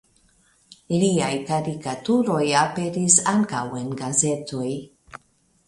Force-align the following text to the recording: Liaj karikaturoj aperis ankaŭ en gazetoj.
Liaj 1.03 1.35
karikaturoj 1.49 2.41
aperis 2.63 3.21
ankaŭ 3.35 3.63
en 3.83 3.95
gazetoj. 4.03 4.67